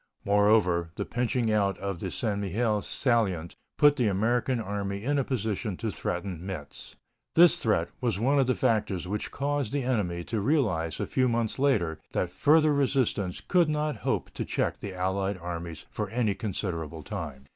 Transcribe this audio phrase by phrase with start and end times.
[0.25, 2.39] Moreover, the pinching out of the St.
[2.41, 6.95] Mihiel salient put the American Army in a position to threaten Metz.
[7.35, 11.29] This threat was one of the factors which caused the enemy to realize a few
[11.29, 16.33] months later that further resistance could not hope to check the allied armies for any
[16.33, 17.43] considerable time.